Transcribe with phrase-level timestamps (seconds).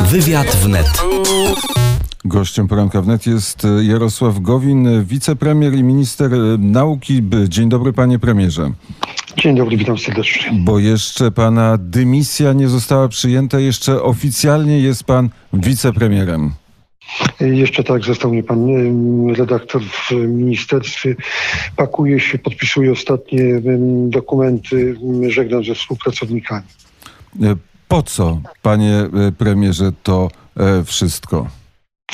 [0.00, 0.86] Wywiad wnet.
[2.24, 7.22] Gościem poranka wnet jest e, Jarosław Gowin, wicepremier i minister e, nauki.
[7.48, 8.72] Dzień dobry, panie premierze.
[9.36, 10.50] Dzień dobry, witam serdecznie.
[10.52, 16.52] Bo jeszcze pana dymisja nie została przyjęta, jeszcze oficjalnie jest pan wicepremierem.
[17.40, 18.66] Jeszcze tak, został mnie pan
[19.34, 21.16] redaktor w ministerstwie.
[21.76, 23.60] Pakuje się, podpisuje ostatnie
[24.08, 24.96] dokumenty,
[25.28, 26.66] żegnam ze współpracownikami.
[27.42, 27.56] E,
[27.88, 31.46] po co, panie e, premierze, to e, wszystko?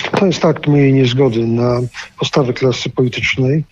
[0.03, 1.81] To jest akt mojej niezgody na
[2.19, 3.65] postawę klasy politycznej,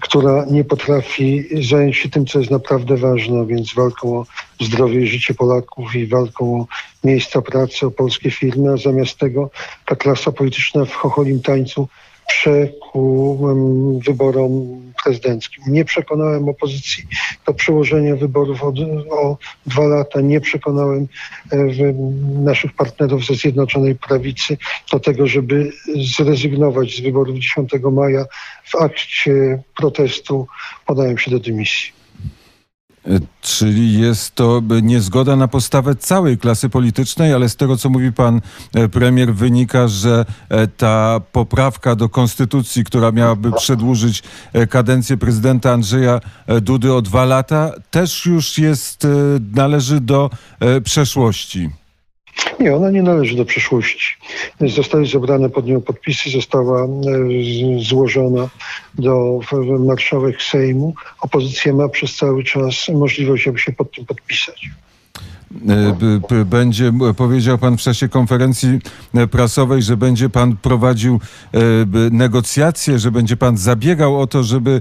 [0.00, 4.26] która nie potrafi zająć się tym, co jest naprawdę ważne, a więc walką o
[4.60, 6.66] zdrowie i życie Polaków i walką o
[7.04, 9.50] miejsca pracy, o polskie firmy, a zamiast tego
[9.86, 11.88] ta klasa polityczna w chocholim tańcu
[12.28, 13.38] przeku
[14.06, 15.64] wyborom prezydenckim.
[15.66, 17.04] Nie przekonałem opozycji
[17.46, 18.72] do przełożenia wyborów o,
[19.10, 20.20] o dwa lata.
[20.20, 21.06] Nie przekonałem
[21.52, 21.56] e,
[22.42, 24.56] naszych partnerów ze Zjednoczonej Prawicy
[24.92, 25.72] do tego, żeby
[26.16, 28.24] zrezygnować z wyborów 10 maja.
[28.64, 30.46] W akcie protestu
[30.86, 31.95] podałem się do dymisji.
[33.40, 38.40] Czyli jest to niezgoda na postawę całej klasy politycznej, ale z tego, co mówi pan
[38.74, 45.72] e, premier, wynika, że e, ta poprawka do konstytucji, która miałaby przedłużyć e, kadencję prezydenta
[45.72, 46.20] Andrzeja
[46.62, 49.06] Dudy o dwa lata, też już jest,
[49.54, 50.30] należy do
[50.84, 51.70] przeszłości.
[52.60, 54.16] Nie, ona nie należy do przeszłości.
[54.60, 56.88] Zostały zebrane pod nią podpisy, została e,
[57.78, 58.48] złożona
[58.94, 59.40] do
[59.78, 60.94] marszałek Sejmu.
[61.20, 64.70] Opozycja ma przez cały czas możliwość, aby się pod tym podpisać.
[66.30, 68.78] E, będzie, powiedział pan w czasie konferencji
[69.14, 71.20] e, prasowej, że będzie pan prowadził
[71.52, 71.58] e,
[72.10, 74.80] negocjacje, że będzie pan zabiegał o to, żeby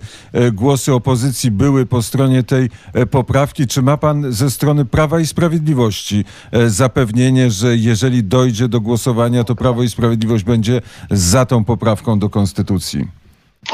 [0.54, 2.70] głosy opozycji były po stronie tej
[3.12, 3.68] poprawki.
[3.68, 6.26] Czy ma pan ze strony Prawa i Sprawiedliwości
[6.68, 10.82] zapewnienie, że jeżeli dojdzie do głosowania, to Prawo i Sprawiedliwość będzie
[11.12, 13.25] za tą poprawką do Konstytucji?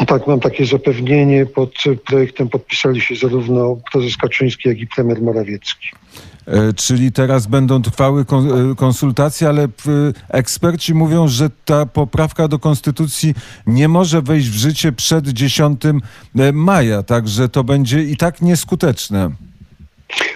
[0.08, 1.46] Tak, mam takie zapewnienie.
[1.46, 1.74] Pod
[2.06, 5.88] projektem podpisali się zarówno prezes Kaczyński, jak i premier Morawiecki.
[6.48, 8.26] E, czyli teraz będą trwały e,
[8.76, 9.68] konsultacje, ale
[10.30, 13.34] eksperci mówią, że ta poprawka do konstytucji
[13.68, 19.30] nie może wejść w życie przed 10 e, maja, także to będzie i tak nieskuteczne.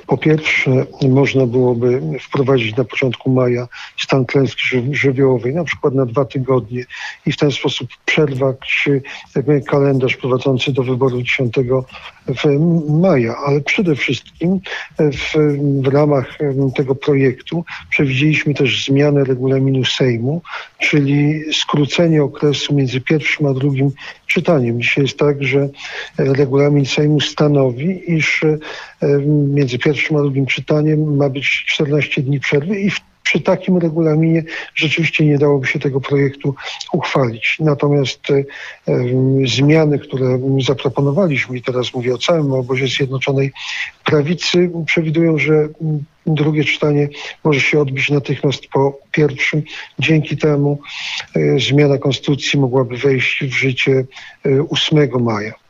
[0.08, 3.68] Po pierwsze, można byłoby wprowadzić na początku maja
[3.98, 4.62] stan klęski
[4.92, 6.86] żywiołowej, na przykład na dwa tygodnie
[7.26, 8.90] i w ten sposób przerwać
[9.68, 11.56] kalendarz prowadzący do wyboru 10
[12.90, 13.36] maja.
[13.46, 14.60] Ale przede wszystkim
[15.00, 15.34] w,
[15.84, 16.38] w ramach
[16.76, 20.42] tego projektu przewidzieliśmy też zmianę regulaminu Sejmu,
[20.80, 23.92] czyli skrócenie okresu między pierwszym a drugim
[24.28, 24.82] czytaniem.
[24.82, 25.70] Dzisiaj jest tak, że
[26.18, 28.46] regulamin Sejmu stanowi, iż
[29.54, 34.44] między pierwszym a drugim czytaniem ma być 14 dni przerwy i w przy takim regulaminie
[34.76, 36.56] rzeczywiście nie dałoby się tego projektu
[36.92, 37.58] uchwalić.
[37.60, 38.44] Natomiast e,
[39.46, 43.52] zmiany, które zaproponowaliśmy, i teraz mówię o całym obozie Zjednoczonej
[44.04, 45.68] Prawicy, przewidują, że
[46.26, 47.10] drugie czytanie
[47.44, 49.64] może się odbyć natychmiast po pierwszym.
[50.00, 50.80] Dzięki temu
[51.36, 54.06] e, zmiana konstytucji mogłaby wejść w życie
[54.70, 55.65] 8 e, maja.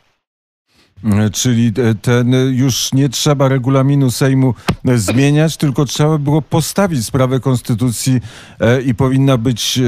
[1.33, 4.53] Czyli e, ten e, już nie trzeba regulaminu Sejmu
[4.85, 8.21] e, zmieniać, tylko trzeba było postawić sprawę konstytucji
[8.85, 9.79] i powinna być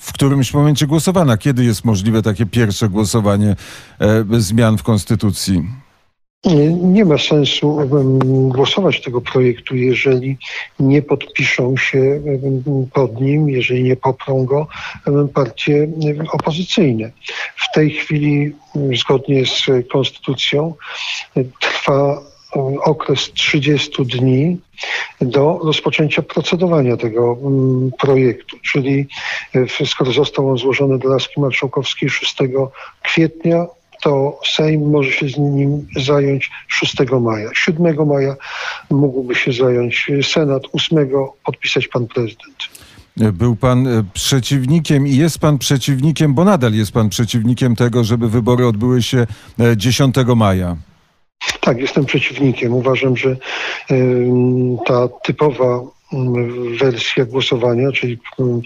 [0.00, 1.36] w którymś momencie głosowana.
[1.36, 3.56] Kiedy jest możliwe takie pierwsze głosowanie
[4.38, 5.79] zmian w konstytucji?
[6.82, 7.78] Nie ma sensu
[8.48, 10.38] głosować tego projektu, jeżeli
[10.80, 12.20] nie podpiszą się
[12.92, 14.66] pod nim, jeżeli nie poprą go
[15.34, 15.88] partie
[16.32, 17.10] opozycyjne.
[17.56, 18.52] W tej chwili,
[19.00, 20.74] zgodnie z konstytucją,
[21.60, 22.22] trwa
[22.84, 24.58] okres 30 dni
[25.20, 27.36] do rozpoczęcia procedowania tego
[27.98, 29.06] projektu, czyli
[29.86, 32.36] skoro został on złożony do laski marszałkowskiej 6
[33.02, 33.66] kwietnia,
[34.02, 37.50] to Sejm może się z nim zająć 6 maja.
[37.54, 38.36] 7 maja
[38.90, 41.10] mógłby się zająć Senat, 8
[41.44, 42.56] podpisać pan prezydent.
[43.16, 48.28] Był pan e, przeciwnikiem i jest pan przeciwnikiem, bo nadal jest pan przeciwnikiem tego, żeby
[48.28, 49.26] wybory odbyły się
[49.76, 50.76] 10 e, maja.
[51.60, 52.72] Tak, jestem przeciwnikiem.
[52.72, 53.36] Uważam, że
[54.86, 55.80] ta typowa
[56.80, 58.60] wersja głosowania, czyli mm,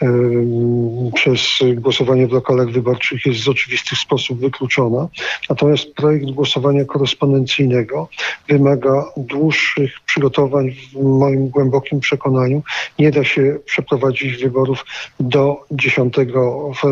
[0.00, 1.40] em, przez
[1.74, 5.08] głosowanie w lokalach wyborczych jest z oczywistych sposób wykluczona.
[5.50, 8.08] Natomiast projekt głosowania korespondencyjnego
[8.48, 12.62] wymaga dłuższych przygotowań w moim głębokim przekonaniu.
[12.98, 14.84] Nie da się przeprowadzić wyborów
[15.20, 16.14] do 10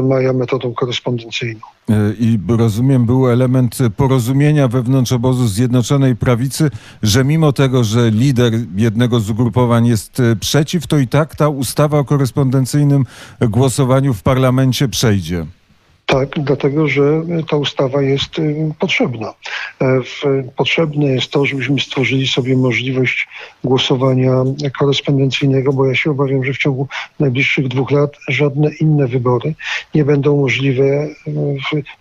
[0.02, 1.60] maja metodą korespondencyjną.
[1.90, 6.70] E, I rozumiem, był element porozumienia wewnątrz obozu Zjednoczonej Prawicy,
[7.02, 11.48] że mimo tego, że lider jednego z ugrupowań jest e, przeciw, to i tak ta
[11.48, 13.04] ustawa o korespondencyjnym
[13.40, 15.46] głosowaniu w parlamencie przejdzie.
[16.06, 19.34] Tak, dlatego że ta ustawa jest y, potrzebna.
[19.82, 20.00] E,
[20.56, 23.28] Potrzebne jest to, żebyśmy stworzyli sobie możliwość
[23.64, 24.32] głosowania
[24.78, 26.88] korespondencyjnego, bo ja się obawiam, że w ciągu
[27.20, 29.54] najbliższych dwóch lat żadne inne wybory
[29.94, 31.08] nie będą możliwe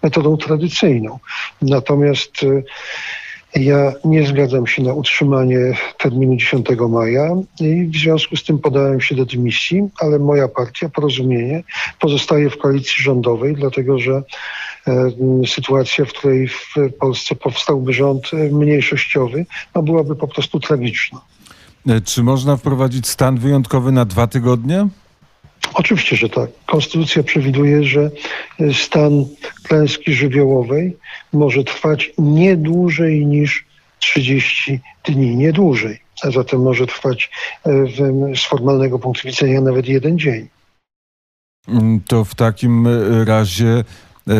[0.04, 1.20] metodą tradycyjną.
[1.62, 2.32] Natomiast
[3.56, 5.58] ja nie zgadzam się na utrzymanie
[5.98, 7.30] terminu 10 maja
[7.60, 11.64] i w związku z tym podałem się do dymisji, ale moja partia, Porozumienie,
[12.00, 14.24] pozostaje w koalicji rządowej, dlatego że
[14.88, 15.12] e,
[15.48, 19.46] sytuacja, w której w Polsce powstałby rząd e, mniejszościowy,
[19.76, 21.22] no byłaby po prostu tragiczna.
[21.88, 24.88] E, Czy można wprowadzić stan wyjątkowy na dwa tygodnie?
[25.74, 26.50] Oczywiście, że tak.
[26.66, 28.12] Konstytucja przewiduje, że
[28.60, 29.26] e, stan
[29.64, 30.98] klęski żywiołowej
[31.34, 33.66] może trwać nie dłużej niż
[34.00, 36.00] 30 dni, nie dłużej.
[36.24, 37.30] A zatem może trwać
[37.66, 37.72] e,
[38.36, 40.48] z formalnego punktu widzenia nawet jeden dzień.
[41.68, 43.84] Mm, To w takim e, razie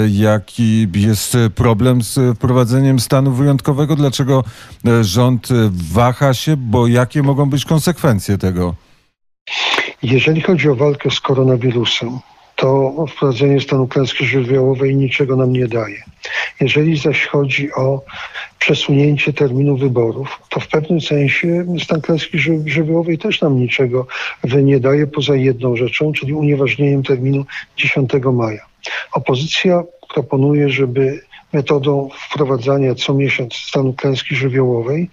[0.10, 3.96] jaki jest problem z wprowadzeniem stanu wyjątkowego?
[3.96, 4.44] Dlaczego
[5.02, 6.58] rząd waha się?
[6.58, 8.76] Bo jakie mogą być konsekwencje tego?
[10.04, 12.20] Jeżeli chodzi o walkę z koronawirusem,
[12.56, 16.04] to wprowadzenie stanu klęski żywiołowej niczego nam nie daje.
[16.62, 18.02] Jeżeli zaś chodzi o
[18.60, 24.08] przesunięcie terminu wyborów, to w pewnym sensie stan klęski ży- żywiołowej też nam niczego
[24.64, 27.46] nie daje poza jedną rzeczą, czyli unieważnieniem terminu
[27.78, 28.66] 10 maja.
[29.14, 29.84] Opozycja
[30.14, 31.22] proponuje, żeby
[31.54, 35.10] metodą wprowadzania co miesiąc stanu klęski żywiołowej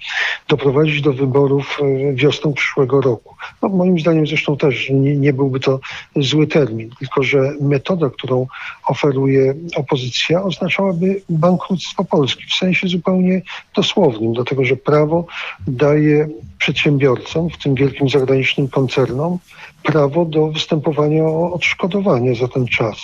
[0.49, 3.35] doprowadzić do wyborów e, wiosną przyszłego roku.
[3.63, 5.81] No, moim zdaniem zresztą też nie, nie byłby to
[6.17, 8.47] zły termin, tylko że metoda, którą
[8.87, 13.43] oferuje opozycja, oznaczałaby bankructwo Polski w sensie zupełnie
[13.77, 15.27] dosłownym, dlatego że prawo
[15.67, 16.29] daje
[16.61, 19.39] przedsiębiorcom, w tym wielkim zagranicznym koncernom,
[19.83, 22.97] prawo do występowania o odszkodowanie za ten czas.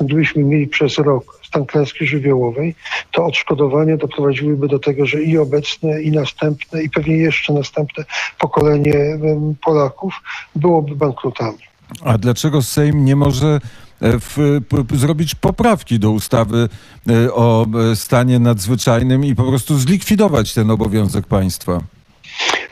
[0.00, 2.74] Gdybyśmy mieli przez rok stan klęski żywiołowej,
[3.12, 8.04] to odszkodowania doprowadziłyby do tego, że i obecne, i następne, i pewnie jeszcze następne
[8.38, 9.18] pokolenie
[9.64, 10.14] Polaków
[10.56, 11.58] byłoby bankrutami.
[12.04, 13.60] A dlaczego Sejm nie może
[14.00, 14.36] e, w,
[14.68, 16.68] p, zrobić poprawki do ustawy
[17.08, 21.80] e, o e, stanie nadzwyczajnym i po prostu zlikwidować ten obowiązek państwa?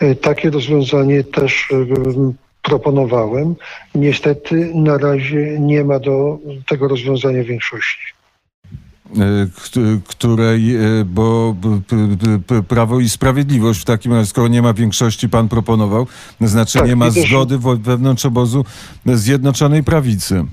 [0.01, 3.55] E, Takie rozwiązanie też em, proponowałem.
[3.95, 6.39] Niestety na razie nie ma do
[6.69, 8.03] tego rozwiązania większości.
[9.17, 11.57] E, kt- której, e, bo
[12.69, 16.07] Prawo i Sprawiedliwość w takim razie, skoro nie ma większości, pan proponował,
[16.41, 18.65] znaczy Tak, nie ma zgody wewnątrz obozu
[19.07, 20.45] Zjednoczonej Prawicy.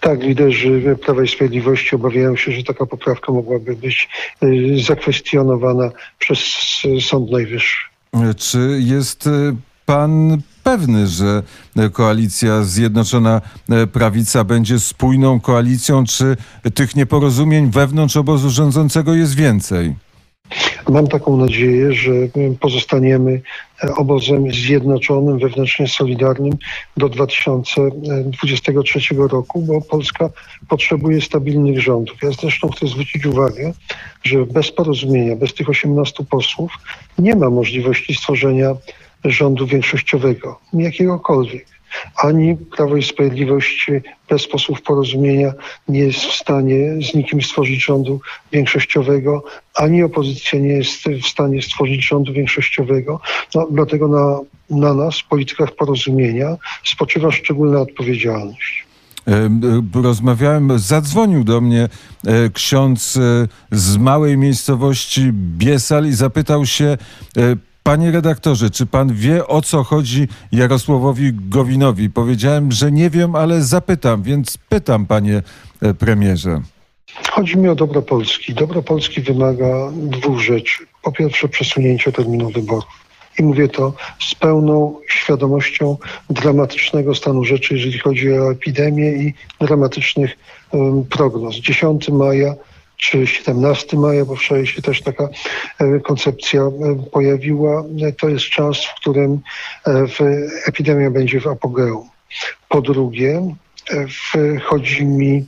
[0.00, 4.08] Tak, liderzy Prawa i Sprawiedliwości obawiają się, że taka poprawka mogłaby być
[4.42, 4.46] e,
[4.82, 6.38] zakwestionowana przez
[6.96, 7.89] e, Sąd Najwyższy.
[8.36, 9.30] Czy jest e,
[9.86, 11.42] pan pewny, że
[11.76, 16.36] e, koalicja Zjednoczona e, Prawica będzie spójną koalicją, czy
[16.74, 19.96] tych nieporozumień wewnątrz obozu rządzącego jest więcej?
[20.90, 22.28] Mam taką nadzieję, że e,
[22.60, 23.40] pozostaniemy
[23.84, 26.52] e, obozem zjednoczonym, wewnętrznie solidarnym
[26.96, 30.30] do 2023 roku, bo Polska
[30.68, 32.22] potrzebuje stabilnych rządów.
[32.22, 33.72] Ja zresztą chcę zwrócić uwagę,
[34.22, 36.72] że bez porozumienia, bez tych 18 posłów
[37.18, 38.76] nie ma możliwości stworzenia
[39.24, 41.79] rządu większościowego, jakiegokolwiek.
[42.16, 43.90] Ani Prawo i Sprawiedliwość
[44.28, 45.52] bez posłów porozumienia
[45.88, 48.20] nie jest w stanie z nikim stworzyć rządu
[48.52, 49.44] większościowego,
[49.74, 53.20] ani opozycja nie jest w stanie stworzyć rządu większościowego.
[53.54, 54.40] No, dlatego na,
[54.78, 58.86] na nas, politykach porozumienia, spoczywa szczególna odpowiedzialność.
[59.28, 59.50] E,
[60.02, 61.88] Rozmawiałem, zadzwonił do mnie
[62.26, 66.98] e, ksiądz e, z małej miejscowości Biesal i zapytał się,
[67.82, 72.10] panie redaktorze, czy pan wie o co chodzi Jarosławowi Gowinowi?
[72.10, 75.42] Powiedziałem, że nie wiem, ale zapytam, więc pytam, panie
[75.82, 76.60] e, premierze.
[77.30, 78.54] Chodzi mi o dobro Polski.
[78.54, 80.86] Dobro Polski wymaga dwóch rzeczy.
[81.02, 83.00] Po pierwsze, przesunięcia terminu wyborów.
[83.38, 85.96] I mówię to z pełną świadomością
[86.30, 90.38] dramatycznego stanu rzeczy, jeżeli chodzi o epidemię i dramatycznych
[90.70, 91.56] um, prognoz.
[91.56, 92.54] 10 maja
[93.00, 95.28] czy 17 maja, bo wczoraj się też taka
[95.78, 96.70] e, koncepcja e,
[97.12, 97.84] pojawiła.
[98.18, 99.40] To jest czas, w którym
[99.86, 100.06] e,
[100.66, 102.08] epidemia będzie w apogeum.
[102.68, 103.54] Po drugie,
[103.90, 105.46] w, chodzi mi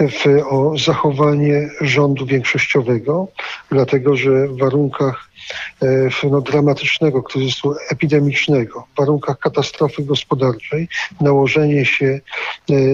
[0.00, 3.28] w, o zachowanie rządu większościowego,
[3.70, 5.28] dlatego że w warunkach
[5.82, 10.88] e, no, dramatycznego kryzysu epidemicznego, w warunkach katastrofy gospodarczej,
[11.20, 12.20] nałożenie się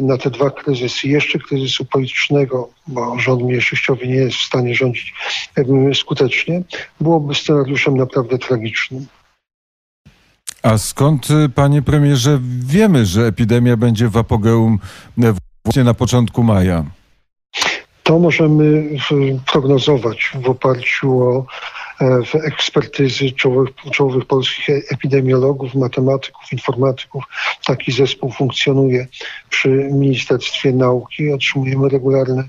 [0.02, 5.14] na te dwa kryzysy, jeszcze kryzysu politycznego, bo rząd mniejszościowy nie jest w stanie rządzić
[5.94, 6.62] skutecznie,
[7.00, 9.06] byłoby scenariuszem naprawdę tragicznym.
[10.62, 14.78] A skąd, y, panie premierze, wiemy, że epidemia będzie w apogeum
[15.18, 15.34] y,
[15.64, 16.84] właśnie na początku maja?
[18.02, 18.88] To możemy
[19.52, 21.46] prognozować w oparciu o
[22.00, 27.24] w ekspertyzy czołowych, czołowych polskich epidemiologów, matematyków, informatyków.
[27.66, 29.06] Taki zespół funkcjonuje
[29.50, 31.32] przy Ministerstwie Nauki.
[31.32, 32.44] Otrzymujemy regularne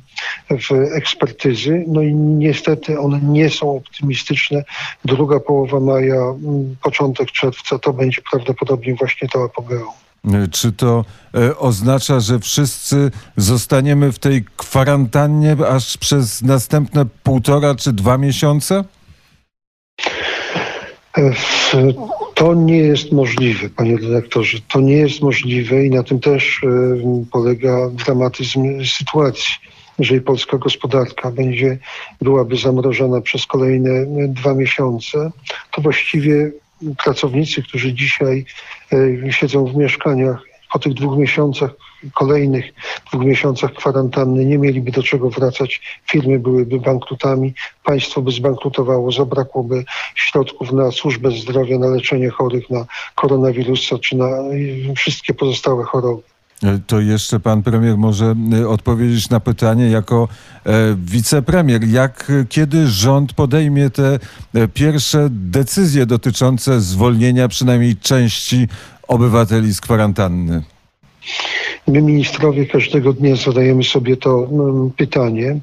[0.94, 1.86] ekspertyzy.
[1.88, 4.64] No i niestety one nie są optymistyczne.
[5.06, 6.22] Druga połowa maja,
[6.84, 9.94] początek czerwca to będzie prawdopodobnie właśnie to apogeum.
[10.52, 11.06] Czy to
[11.36, 18.84] e, oznacza, że wszyscy zostaniemy w tej kwarantannie aż przez następne półtora czy dwa miesiące?
[22.36, 24.58] To nie jest możliwe, panie dyrektorze.
[24.74, 26.68] To nie jest możliwe i na tym też e,
[27.32, 29.54] polega dramatyzm sytuacji.
[30.00, 31.78] Jeżeli polska gospodarka będzie,
[32.22, 35.32] byłaby zamrożona przez kolejne dwa miesiące,
[35.72, 36.52] to właściwie
[37.04, 38.46] pracownicy, którzy dzisiaj
[38.94, 41.72] e, siedzą w mieszkaniach po tych dwóch miesiącach,
[42.14, 42.66] kolejnych
[43.12, 49.84] dwóch miesiącach kwarantanny nie mieliby do czego wracać, firmy byłyby bankrutami, państwo by zbankrutowało, zabrakłoby
[50.16, 52.86] środków na służbę zdrowia, na leczenie chorych na
[53.16, 54.30] koronawirusa czy na
[54.96, 56.22] wszystkie pozostałe choroby.
[56.88, 60.28] To jeszcze pan premier może y, odpowiedzieć na pytanie jako
[60.66, 60.72] e,
[61.06, 61.84] wicepremier.
[61.84, 64.20] Jak, kiedy rząd podejmie te
[64.54, 68.68] e, pierwsze decyzje dotyczące zwolnienia przynajmniej części
[69.12, 70.64] obywateli z kwarantanny?
[71.88, 75.60] My ministrowie każdego dnia zadajemy sobie to mm, pytanie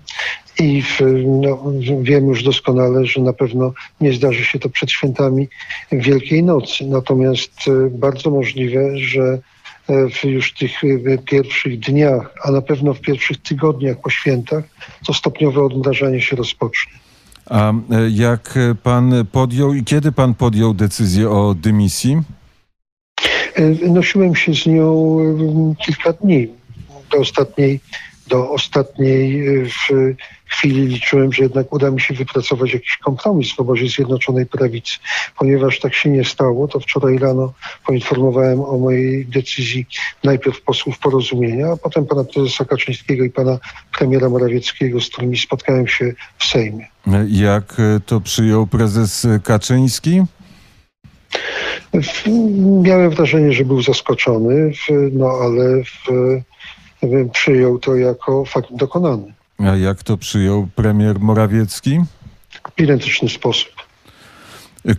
[0.58, 0.82] i
[1.26, 5.48] no, wiem już doskonale, że na pewno nie zdarzy się to przed świętami
[5.92, 6.84] Wielkiej Nocy.
[6.86, 9.22] Natomiast e, bardzo możliwe, że
[9.88, 14.64] e, w już tych e, pierwszych dniach, a na pewno w pierwszych tygodniach po świętach,
[15.06, 16.92] to stopniowe odmrażanie się rozpocznie.
[17.50, 17.72] A
[18.10, 22.22] jak pan podjął i kiedy pan podjął decyzję o dymisji?
[23.58, 26.48] E, nosiłem się z nią e, kilka dni.
[27.10, 27.80] Do ostatniej,
[28.28, 29.64] do ostatniej e,
[30.44, 34.92] chwili liczyłem, że jednak uda mi się wypracować jakiś kompromis w obozie Zjednoczonej Prawicy.
[35.38, 37.52] Ponieważ tak się nie stało, to wczoraj rano
[37.86, 39.86] poinformowałem o mojej decyzji
[40.24, 43.58] najpierw posłów porozumienia, a potem pana prezesa Kaczyńskiego i pana
[43.98, 46.86] premiera Morawieckiego, z którymi spotkałem się w Sejmie.
[47.28, 50.22] Jak to przyjął prezes Kaczyński?
[52.82, 54.72] Miałem wrażenie, że był zaskoczony,
[55.12, 56.08] no ale w,
[57.32, 59.34] przyjął to jako fakt dokonany.
[59.58, 62.00] A jak to przyjął premier Morawiecki?
[62.76, 63.72] W identyczny sposób.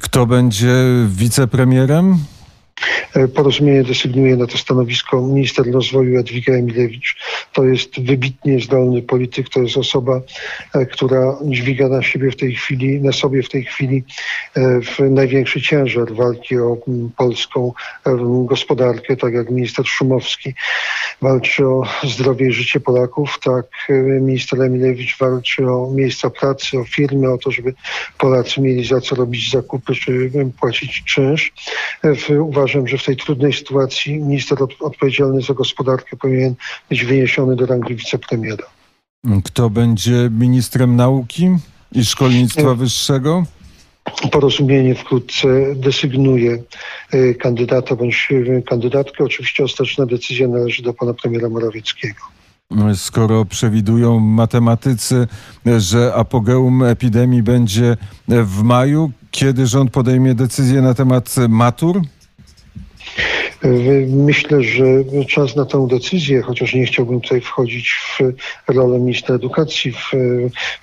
[0.02, 0.74] Kto będzie
[1.08, 2.18] wicepremierem?
[3.16, 7.18] E, porozumienie desygnuje na to stanowisko minister rozwoju Jadwiga Emilewicz.
[7.54, 10.22] To jest wybitnie zdolny polityk, to jest osoba,
[10.74, 14.04] e, która dźwiga na siebie w tej chwili, na sobie w tej chwili
[14.58, 16.78] e, największy ciężar walki o
[17.18, 17.74] polską
[18.46, 20.54] gospodarkę, tak jak minister Szumowski
[21.22, 23.66] walczy o zdrowie i życie Polaków, tak
[24.22, 27.74] minister Emilewicz walczy o miejsca pracy, o firmy, o to, żeby
[28.18, 31.54] Polacy mieli za co robić zakupy, czy płacić czynsz.
[32.40, 36.56] Uważam, że w tej trudnej sytuacji minister odpowiedzialny za gospodarkę powinien
[36.90, 38.66] być wyniesiony do rangi wicepremiera.
[39.44, 41.50] Kto będzie ministrem nauki
[41.92, 43.44] i szkolnictwa wyższego?
[44.32, 46.64] Porozumienie wkrótce desygnuje
[47.12, 49.24] e, kandydata bądź e, kandydatkę.
[49.24, 52.22] Oczywiście ostateczna decyzja należy do pana premiera Morawieckiego.
[52.96, 55.28] Skoro przewidują matematycy,
[55.78, 62.02] że apogeum epidemii będzie w maju, kiedy rząd podejmie decyzję na temat matur?
[64.08, 64.84] Myślę, że
[65.28, 67.94] czas na tę decyzję, chociaż nie chciałbym tutaj wchodzić
[68.68, 70.12] w rolę ministra edukacji, w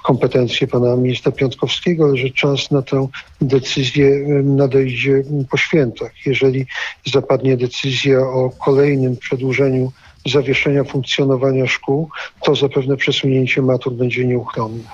[0.05, 3.09] kompetencje pana ministra Piątkowskiego, ale że czas na tę
[3.41, 4.11] decyzję
[4.45, 6.13] nadejdzie po świętach.
[6.27, 6.67] Jeżeli
[7.07, 9.93] zapadnie decyzja o kolejnym przedłużeniu
[10.27, 12.11] zawieszenia funkcjonowania szkół,
[12.45, 14.85] to zapewne przesunięcie matur będzie nieuchronne.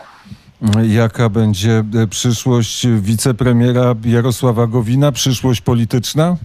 [0.89, 6.37] Jaka będzie przyszłość wicepremiera Jarosława Gowina, przyszłość polityczna?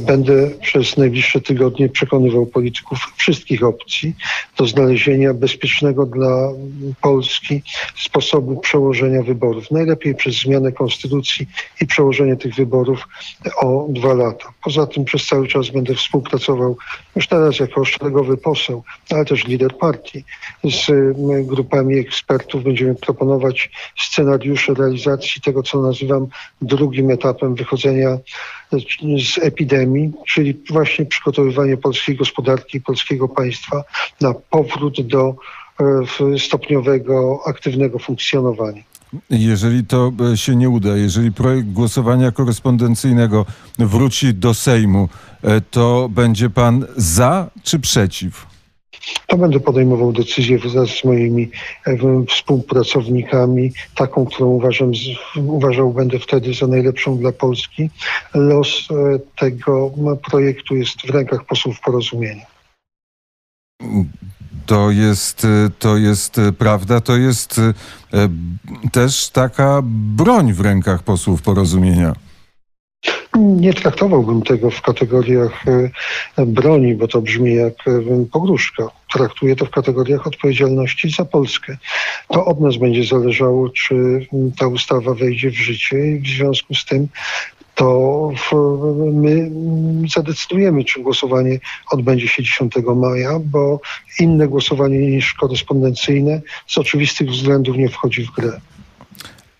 [0.00, 4.14] Będę przez najbliższe tygodnie przekonywał polityków wszystkich opcji
[4.56, 6.48] do znalezienia bezpiecznego dla
[7.00, 7.62] Polski
[7.96, 9.70] sposobu przełożenia wyborów.
[9.70, 11.46] Najlepiej przez zmianę konstytucji
[11.80, 13.08] i przełożenie tych wyborów
[13.56, 14.52] o dwa lata.
[14.64, 16.76] Poza tym przez cały czas będę współpracował
[17.16, 20.24] już teraz jako szeregowy poseł, ale też lider partii
[20.64, 21.16] z
[21.46, 22.64] grupami ekspertów.
[22.64, 26.26] Będziemy proponować scenariusze realizacji tego, co nazywam
[26.62, 28.18] drugim etapem wychodzenia
[29.34, 33.84] z epidemii, czyli właśnie przygotowywanie polskiej gospodarki polskiego państwa
[34.20, 35.34] na powrót do
[35.80, 38.82] e, stopniowego, aktywnego funkcjonowania.
[39.30, 43.46] Jeżeli to e, się nie uda, jeżeli projekt głosowania korespondencyjnego
[43.78, 45.08] wróci do Sejmu,
[45.42, 48.57] e, to będzie pan za czy przeciw?
[49.26, 51.50] To będę podejmował decyzję wraz z moimi
[52.28, 54.92] współpracownikami, taką, którą uważam,
[55.36, 57.90] uważał będę wtedy za najlepszą dla Polski.
[58.34, 59.90] Los e, tego
[60.30, 62.46] projektu jest w rękach posłów porozumienia.
[64.66, 67.60] To jest, e, to jest e, prawda, to jest
[68.92, 69.80] też taka
[70.16, 72.27] broń w rękach posłów porozumienia.
[73.38, 75.64] Nie traktowałbym tego w kategoriach
[76.36, 77.90] e, broni, bo to brzmi jak e,
[78.32, 78.88] pogróżka.
[79.12, 81.76] Traktuję to w kategoriach odpowiedzialności za Polskę.
[82.28, 84.26] To od nas będzie zależało, czy
[84.58, 87.08] ta ustawa wejdzie w życie i w związku z tym
[87.74, 88.30] to
[89.12, 89.50] my
[90.14, 91.58] zadecydujemy, czy głosowanie
[91.90, 93.80] odbędzie się 10 maja, bo
[94.20, 98.60] inne głosowanie niż korespondencyjne z oczywistych względów nie wchodzi w grę.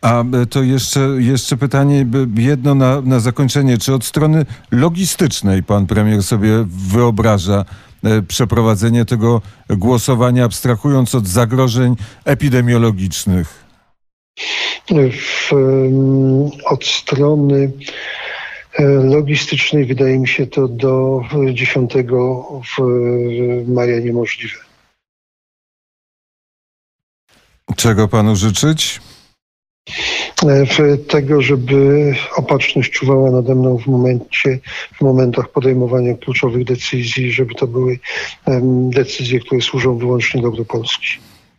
[0.01, 3.79] A e, to jeszcze, jeszcze pytanie, jedno na, na zakończenie.
[3.79, 7.65] Czy od strony logistycznej pan premier sobie wyobraża
[8.05, 13.65] e, przeprowadzenie tego głosowania, abstrahując od zagrożeń epidemiologicznych?
[15.13, 15.51] W,
[16.65, 17.73] od strony
[18.79, 21.21] e, logistycznej wydaje mi się to do
[21.53, 21.93] 10
[23.67, 24.59] maja niemożliwe.
[27.77, 29.01] Czego panu życzyć?
[31.09, 34.59] Tego, żeby opatrzność czuwała nade mną w momencie,
[34.99, 37.99] w momentach podejmowania kluczowych decyzji, żeby to były
[38.91, 41.09] decyzje, które służą wyłącznie dobru Polski.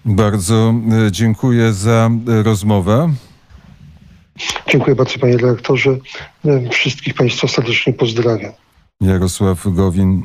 [0.06, 0.74] Bardzo
[1.08, 3.14] e, dziękuję za e, rozmowę.
[4.68, 5.98] Dziękuję bardzo panie redaktorze.
[6.46, 8.52] E, wszystkich państwa serdecznie pozdrawiam.
[9.02, 10.24] Jarosław Gowin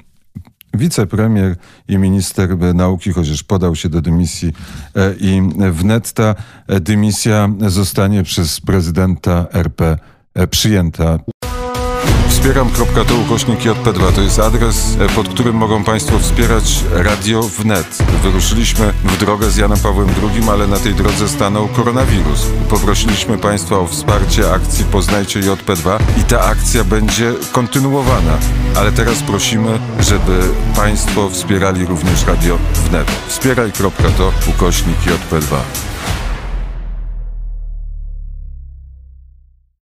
[0.74, 1.56] wicepremier
[1.88, 4.52] i minister nauki, chociaż podał się do dymisji
[4.96, 6.34] e, i wnet ta
[6.80, 9.98] dymisja zostanie przez prezydenta RP
[10.34, 11.18] e, przyjęta.
[12.44, 17.98] Wspieram.to ukośnik JP2 to jest adres, e, pod którym mogą Państwo wspierać Radio Wnet.
[18.22, 22.46] Wyruszyliśmy w drogę z Janem Pawłem II, ale na tej drodze stanął koronawirus.
[22.70, 28.38] Poprosiliśmy Państwa o wsparcie akcji Poznajcie JP2 i ta akcja będzie kontynuowana.
[28.76, 30.40] Ale teraz prosimy, żeby
[30.76, 33.10] Państwo wspierali również Radio Wnet.
[33.28, 35.56] Wspieraj.to ukośnik JP2.